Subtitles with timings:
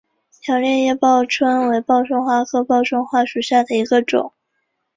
[0.41, 4.33] 条裂叶报春为报春花科报春花属下的一个种。